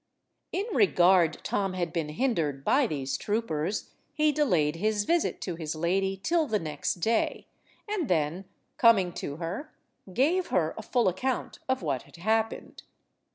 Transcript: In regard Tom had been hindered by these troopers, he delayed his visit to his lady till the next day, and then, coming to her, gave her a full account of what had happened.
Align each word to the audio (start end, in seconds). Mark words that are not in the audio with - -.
In 0.51 0.65
regard 0.73 1.43
Tom 1.43 1.73
had 1.73 1.93
been 1.93 2.09
hindered 2.09 2.65
by 2.65 2.87
these 2.87 3.17
troopers, 3.17 3.91
he 4.15 4.31
delayed 4.31 4.77
his 4.77 5.03
visit 5.05 5.39
to 5.41 5.53
his 5.57 5.75
lady 5.75 6.17
till 6.23 6.47
the 6.47 6.57
next 6.57 6.95
day, 6.95 7.45
and 7.87 8.07
then, 8.07 8.45
coming 8.77 9.13
to 9.13 9.35
her, 9.35 9.71
gave 10.11 10.47
her 10.47 10.73
a 10.75 10.81
full 10.81 11.07
account 11.07 11.59
of 11.69 11.83
what 11.83 12.01
had 12.01 12.15
happened. 12.15 12.81